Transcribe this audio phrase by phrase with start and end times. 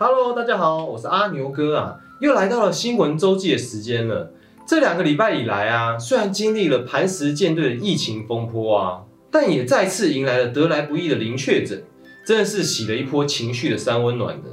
[0.00, 4.30] Hello，大家好，我是阿牛哥啊，又来到了新闻周记的时间了。
[4.64, 11.82] 这两个礼拜以来啊，虽然经历了磐石舰队的疫情风波啊，但也再次迎来了得来不易的零确诊，
[12.24, 14.48] 真的是洗了一波情绪的三温暖的。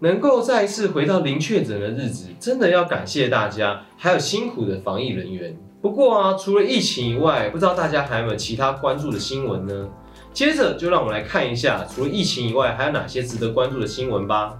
[0.00, 5.56] 能够再一次回到零确诊的日子，真的要感谢大家，还有辛苦的防疫人员。
[5.80, 9.88] 不过啊，除了疫情以外，不知道大家还有没有其他关注的新闻呢？
[10.32, 14.56] 接着就让我们来看一下，除了疫情以外，还有哪些值得关注的新闻吧。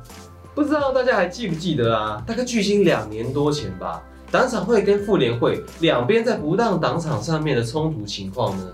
[0.55, 2.23] 不知道大家还记不记得啊？
[2.27, 8.65] 大概距今两年多前吧，党产会跟妇联会两边在不当党场上面的冲突情况呢？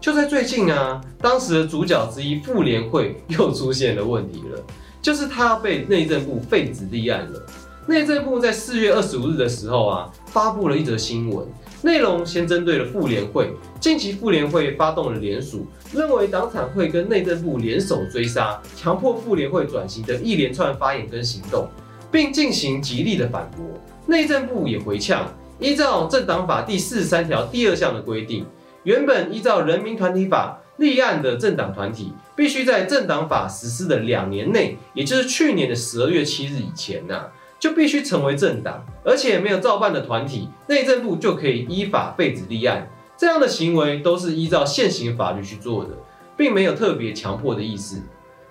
[0.00, 4.62] 就在最近啊，当时的主角之一妇联会又出现了问题了。
[5.00, 7.42] 就是他被内政部废止立案了。
[7.86, 11.46] 内政部在四月二十五日的时候啊，发布了一则新闻，
[11.84, 13.52] 内容先针对了妇联会。
[13.78, 21.68] 近期妇联会发动了联署，认为党产会跟内政部联手追杀，强迫妇联会转型的一连串发言跟行动，
[22.10, 23.66] 并进行极力的反驳。
[24.06, 28.46] 内政部也回呛，依照政党法第四十三条第二项的规定，
[28.84, 30.58] 原本依照人民团体法。
[30.78, 37.26] 立案的政党团体必须在政党法实施的两年内，也就是去年的十二月七日以前呢，
[37.64, 42.86] 就必须成为政党，而且没有照办的团体，内政部就可以依法废止立案。
[43.16, 45.92] 这样的行为都是依照现行法律去做的，
[46.36, 48.02] 并没有特别强迫的意思。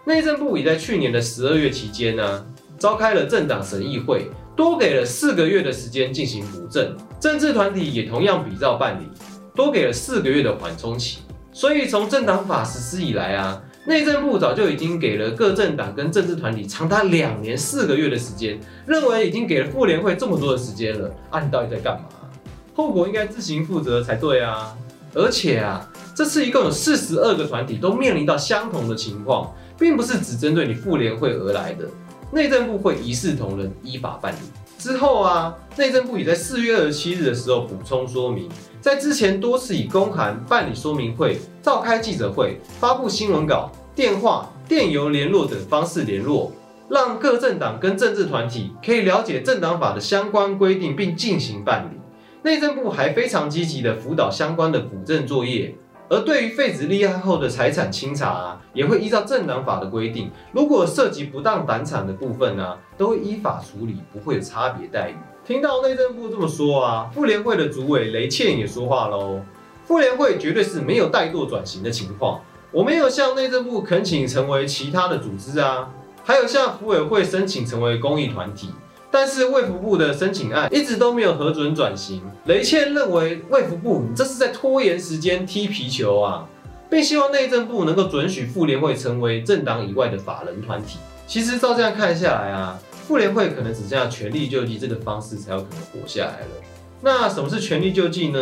[0.06, 2.44] 内政部已在去年的十二月期间呢，
[2.80, 4.26] 召开了政党审议会，
[4.56, 9.06] 多给了四个月的时间进行补正，政治团体也同样比照办理，
[9.54, 11.20] 多给了四个月的缓冲期。
[11.52, 22.06] 所以从政党法实施以来啊，内政部早就已经给了各政党跟政治团体长达两年四个月的时间，认为已经给了妇联会这么多的时间了啊，你到底在干嘛？
[22.74, 24.74] 后果应该自行负责才对啊！
[25.14, 31.86] 而且啊，这次一共有四十二个团体都面临到相同的情况，并不是只针对你妇联会而来的，
[32.32, 34.38] 内政部会一视同仁，依法办理。
[34.80, 38.50] 之后啊，内政部也在四月二十七日的时候补充说明。
[38.82, 46.52] 在之前多次以公函办理说明会、召开记者会、发布新闻稿、电话、电邮联络等方式联络，
[46.90, 52.00] 让各政党跟政治团体可以了解政党法的相关规定，并进行办理。
[52.42, 55.76] 内政部还非常积极的辅导相关的补正作业，
[56.10, 65.16] 而对于废止立案后的财产清查啊，也会依照政党法的规定，如果涉及不当党产的部分呢，都会依法处理，不会有差别待遇。
[65.46, 69.40] 听到内政部这么说啊，妇联会的主委雷倩也说话喽。
[69.86, 72.42] 妇联会绝对是没有怠惰转型的情况，
[72.74, 75.88] 我没有向内政部恳请成为其他的组织啊，
[76.24, 78.70] 还有向妇委会申请成为公益团体，
[79.12, 82.24] 但是卫福部的申请案一直都没有核准转型。
[82.46, 86.48] 雷倩认为卫福部你这是在拖延时间、踢皮球啊，
[86.90, 90.98] 并希望内政部能够准许妇联会成为政党以外的法人团体。
[91.28, 92.80] 其实照这样看下来啊。
[93.08, 96.48] 妇联会可能只剩下全力救济这个方式才有可能活下来了。
[97.02, 98.40] 那什么是全力救济呢？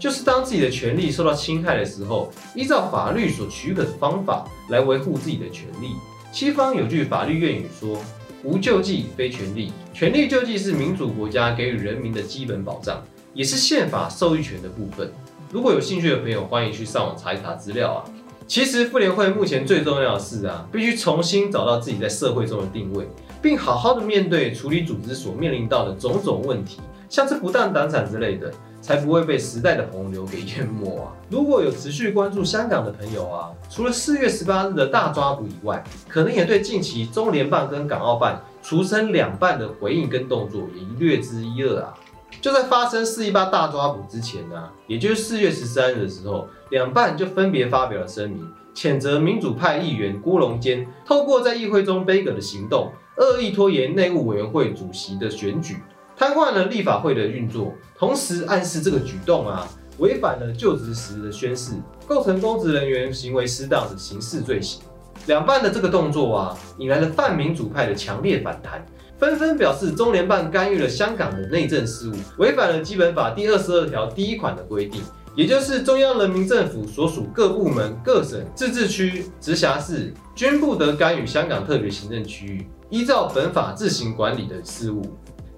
[0.00, 5.92] 就是当自己的权利受到侵害的时候，依照法律所许可的方法来维护自己的权利。
[6.32, 7.98] 西方有句法律谚语说
[8.42, 15.12] ：“无救济非权利。”权利救济是民主国家给予人民的基本保障，也是宪法授予权的部分。
[15.52, 18.00] 如果有兴趣的朋友，欢迎去上网查一查资料啊。
[18.46, 23.06] 其实妇联会目前最重要的是啊，必须重新找到自己在社会中的定位。
[23.42, 28.52] 并好好的面对处理组织所面临到的种种问题，像是不当党产之类的，
[28.90, 31.14] 才不会被时代的洪流给淹没啊！
[31.28, 41.94] 如果有持续关注香港的朋友啊，除了四月十八日的大抓捕以外，可能也对近期中联办跟港澳办除成两办的回应跟动作也略知一二啊！
[42.40, 52.90] 就在发生四一八大抓捕之前呢，也就是四月十三日的时候，两办就分别发表了声明，谴责民主派议员郭荣坚透过在议会中背梗的行动。
[53.18, 55.76] 恶意拖延内务委员会主席的选举，
[56.20, 59.66] 瘫痪了立法会的运作，同时暗示这个举动啊，
[59.96, 61.72] 违反了就职时的宣誓，
[62.06, 64.82] 构成公职人员行为失当的刑事罪行。
[65.24, 68.84] 两办的这个动作啊，引来了泛民主派的强烈反弹，
[69.18, 75.00] 纷纷表示中联办干预了香港的内政事务，违反了基本法第二十二条第一款的规定。
[75.34, 85.00] 也就是中央人民政府所属各部门、各省、自治区、直辖市均不得干预香港特别行政区域依照本法自行管理的事务。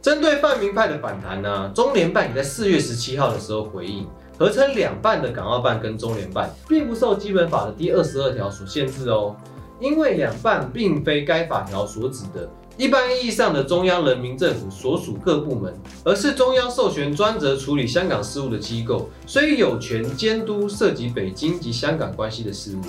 [0.02, 4.04] 针对泛民派的反弹呢，中联办也在四月十七号的时候回应，
[4.36, 9.36] 合称两办的港澳办跟中联办并不受基本法的第二十二条所限制哦，
[9.78, 12.50] 因为两办并非该法条所指的。
[12.76, 15.72] 一般意义上的中央人民政府所属各部门，
[16.04, 22.80] 而是中央授权专责处理香港事务的机构，所以有权监督涉及北京及香港关系的事务。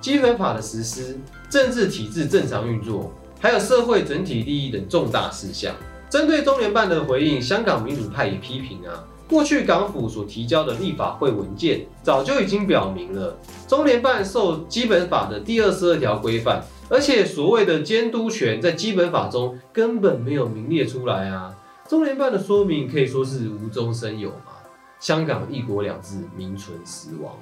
[0.00, 1.18] 基本法的实施，
[1.50, 5.74] 政治体制正常运作，还有社会整体利益等重大事项。
[6.12, 13.34] 针对中联办的回应，香港民主派也批评啊，过去港府所提交的立法会文件早就已经表明了，
[13.66, 21.50] 中联办受基本法的第二十二条规范，而且所谓的监督权在基本法中根本没有名列出来啊。
[21.88, 24.52] 中联办的说明可以说是无中生有嘛，
[25.00, 27.32] 香港一国两制名存实亡。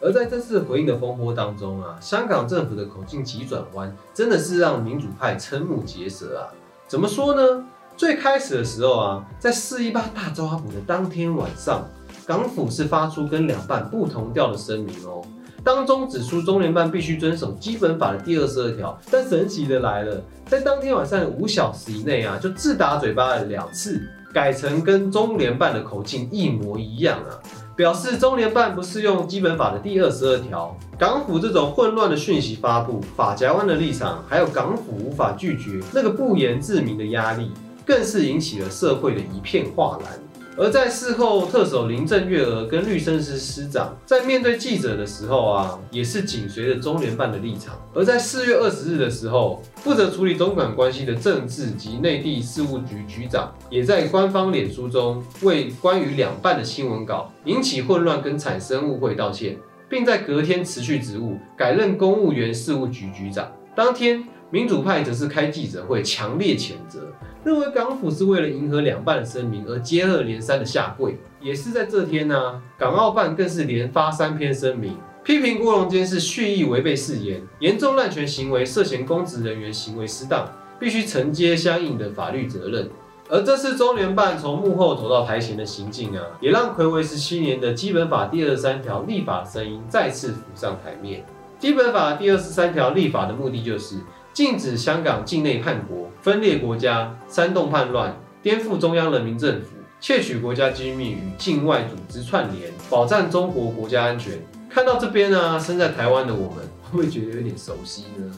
[0.00, 6.54] 而在这次回应的风波当中啊，香港政府的口径急转弯，真的是让民主派瞠目结舌啊。
[6.86, 7.64] 怎么说呢？
[8.02, 11.88] 最开始的时候啊，在四一八大抓捕的当天晚上，
[12.26, 15.22] 港府是发出跟两办不同调的声明哦，
[15.62, 18.98] 当中指出中联办必须遵守基本法的第二十二条。
[19.08, 24.02] 但神奇的来了，在当天晚上五小时以内啊，就自打嘴巴了两次，
[24.34, 27.38] 改成跟中联办的口径一模一样啊。
[27.76, 37.52] 表示中联办不适用基本法的第二十二条，港府这种混乱的讯息发布，法夹湾的立场，还有港府无法拒绝那个不言自明的压力。
[37.84, 40.18] 更是引起了社会的一片哗然。
[40.54, 47.74] 而在事后，特首林郑月娥跟律政司司长在面对记者的时候啊，也是紧随着中联办的立场。
[47.94, 59.56] 而在四月二十日的时候，负责处理中港关系的政治及内地事务局局长，也在官方脸书中为关于两办的新闻稿引起混乱跟产生误会道歉，
[59.88, 63.50] 并在隔天辞去职务，改任公务员事务局局长。
[63.74, 64.22] 当天，
[64.52, 67.10] 民主派则是开记者会，强烈谴责。
[67.42, 80.46] 认为港府是为了迎合两办的声明而接二连三的下跪，也是在这天呢，港澳办更是连发三篇声明，批评郭荣坚是蓄意违背誓言，严重滥权行为，涉嫌公职人员行为失当，
[80.78, 82.90] 必须承接相应的法律责任。
[83.30, 91.24] 而这次中联办从幕后走到台前的行径啊，也让魁违十七年的基本法第二十三条立法声音再次浮上台面。
[91.58, 93.96] 基本法第二十三条立法的目的就是。
[94.32, 99.68] 禁止香港境内叛国、分裂国家、煽动叛乱、颠覆中央人民政府、
[100.00, 104.32] 窃取国家机密与境外组织串联，保障中国国家安全。
[104.70, 108.34] 看到这边呢，身在台湾的我们，会不会觉得有点熟悉呢？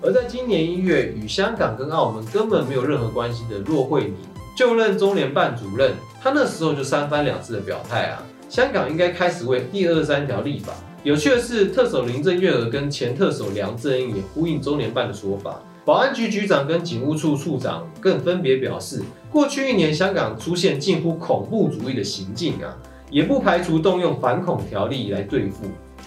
[0.00, 4.16] 而在今年一月，与香港跟澳门根本没有任何关系的骆惠宁
[4.56, 5.92] 就任中联办主任，
[6.22, 10.72] 他那时候就三番两次的表态啊，香港应该开始为第二三条立法。
[11.04, 15.60] 有趣的是，特首林郑月娥跟前特首梁振英也呼应中联办的说法。
[15.84, 22.78] 保安局局长跟警务处处长更分别表示，过去一年香港出现近乎恐怖主义的行径啊，
[23.10, 25.64] 也不排除动用反恐条例来对付。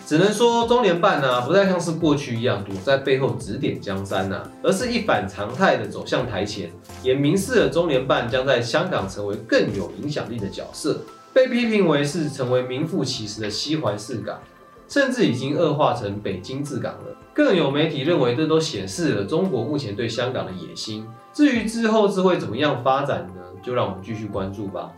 [0.08, 6.72] 只能说中联办呢，不再像是过去一样躲在背后指点江山呐，而是一反常态的走向台前，
[7.04, 11.02] 也明示了中联办将在香港成为更有影响力的角色。
[11.34, 14.40] 被批评为是成为名副其实的西环市港。
[14.88, 17.16] 甚至已经恶化成北京治港了。
[17.34, 21.06] 更有媒体认为，这都显示了中国目前对香港的野心。
[21.34, 23.42] 至于之后是会怎么样发展呢？
[23.62, 24.92] 就让我们继续关注吧。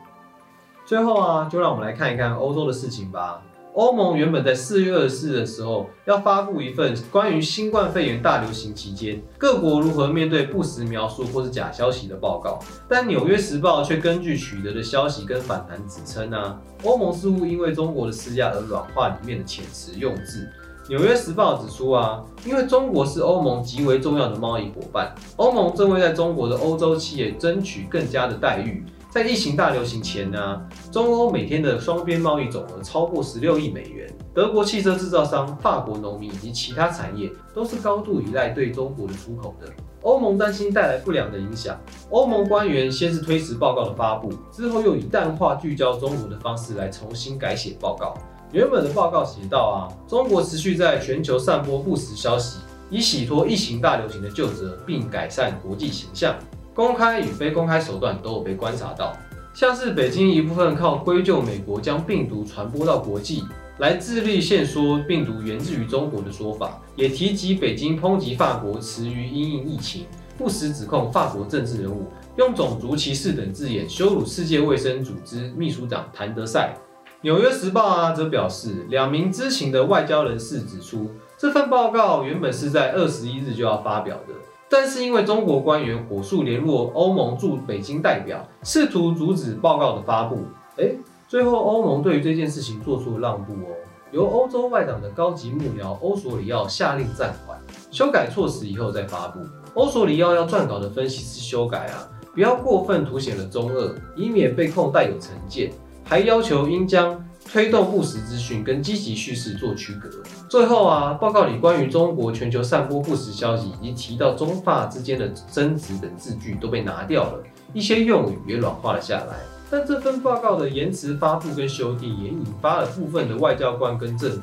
[0.85, 3.41] 最后啊，就让我们来看一看欧洲的事情吧。
[3.77, 12.57] 欧盟原本在四月二十四的时候要发布一份关于新冠肺炎大流行期间各国如何面对不实描述或是假消息的报告，
[12.89, 20.50] 但《纽约时报》却根据取得的消息跟反弹指称啊，欧盟似乎因为中国的施压而软化里面的遣词用字。
[20.89, 28.83] 《纽约时报》指出啊，因为中国是欧盟极为重要的贸易伙伴，欧盟正为在中国的欧洲企业争取更加的待遇。
[29.09, 30.61] 在疫情大流行前呢，
[30.92, 34.14] 中欧每天的双边贸易总额超过十六亿美元。
[34.33, 39.68] 德国汽车制造商、法国农民以及其他产业都是高度依赖对中国的出口的。
[40.02, 48.14] 欧盟担心带来不良的影响，欧盟官员先是推迟报告的发布，之后又以淡化聚焦中国的方式来重新改写报告。
[48.52, 52.59] 原本的报告写到啊，中国持续在全球散播不实消息，
[52.90, 56.35] 以洗脱疫情大流行的旧责，并改善国际形象。
[56.77, 59.11] 公开与非公开手段都有被观察到，
[59.51, 63.43] 像是北京一部分靠归咎美国将病毒传播到国际，
[63.79, 70.05] 来自力限说病毒源自于中国的说法，也提及北京抨击法国迟于因应疫情，
[70.37, 76.75] 不时指控法国政治人物用种族歧视等字眼羞辱世界卫生组织秘书长谭德赛。
[77.21, 84.35] 纽约时报啊则表示，两名知情的外交人士指出，这份报告原本是在二十一日就要发表的。
[84.69, 90.40] 但是因为中国官员火速联络欧盟驻北京代表，试图阻止报告的发布，
[90.78, 90.92] 哎，
[91.28, 93.71] 最后欧盟对于这件事情做出了让步哦，
[94.12, 97.57] 由欧洲外长的高级幕僚欧索里奥下令暂缓，
[97.92, 99.40] 修改措辞以后再发布。
[99.74, 105.71] 欧索里奥要撰稿的分析师修改啊，不要过分凸显了中俄，以免被控带有成见，
[106.04, 110.09] 还要求应将推动不实资讯跟积极叙事做区隔。
[110.49, 119.37] 最后啊，报告里关于中国全球散播不实消息以及提到中法之间的争执等字句都被拿掉了，一些用语也软化了下来。
[119.69, 124.42] 但这份报告的延迟发布跟修订，也引发了部分的外交官跟政府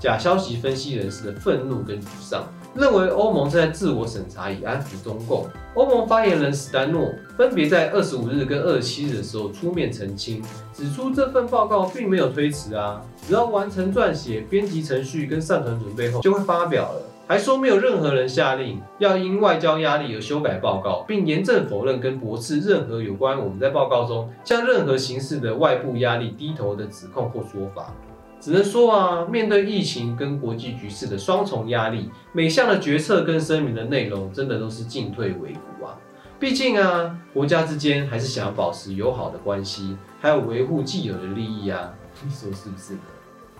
[0.00, 2.44] 假消息分析人士的愤怒跟沮丧。
[2.74, 5.46] 认为欧盟正在自我审查以安抚中共。
[5.74, 17.02] 欧盟发言人史丹诺分别在二十五日跟二十七日的时候出面澄清，指出这份报告并没有推迟啊，只要完成撰写、编辑程序跟上传准备后就会发表了。
[17.26, 27.94] 还说没有任何人下令要因外交压力而修改报告，并严正否认跟驳斥任何有关我们在报告中向任何形式的外部压力低头的指控或说法。
[28.44, 35.96] 只能说啊，面对疫情跟国际局势的双重压力，每项的决策跟声明的内容，真的都是进退维谷啊。
[36.38, 41.90] 毕竟啊，国家之间还是想要保持友好的关系，还有维护既有的利益啊。
[42.22, 43.00] 你说是不是呢？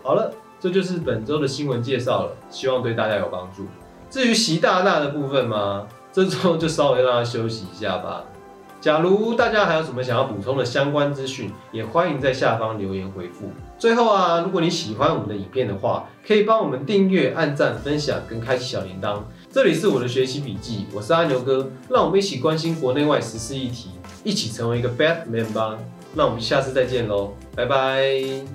[0.02, 3.64] 好了，这就是本周的新闻介绍了，希望对大家有帮助。
[4.10, 8.22] 至于习大大的部分嘛，这周就稍微让他休息一下吧。
[8.82, 13.50] 假如大家还有什么想要补充的相关资讯，也欢迎在下方留言回复。
[13.84, 19.18] 最后啊，如果你喜欢我们的影片的话，可以帮我们订阅、按赞、分享跟开启小铃铛。
[19.52, 23.90] 这里是我的学习笔记，我是阿牛哥，让我们一起关心国内外时事议题，
[24.24, 25.76] 一起成为一个 bad man 吧。
[26.14, 28.46] 那我们下次再见喽，拜拜。